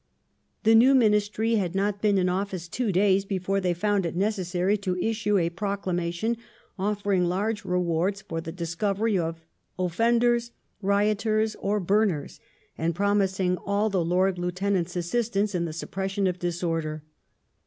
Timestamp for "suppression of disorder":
15.73-17.03